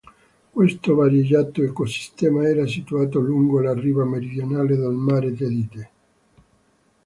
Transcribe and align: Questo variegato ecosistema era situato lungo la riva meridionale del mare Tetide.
Questo 0.49 0.95
variegato 0.95 1.61
ecosistema 1.61 2.47
era 2.47 2.65
situato 2.65 3.19
lungo 3.19 3.61
la 3.61 3.75
riva 3.75 4.03
meridionale 4.03 4.75
del 4.75 4.93
mare 4.93 5.31
Tetide. 5.35 5.89